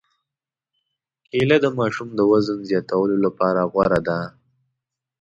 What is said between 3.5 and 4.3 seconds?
غوره ده.